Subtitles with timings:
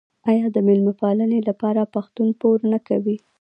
[0.29, 3.17] آیا د میلمه پالنې لپاره پښتون پور نه کوي؟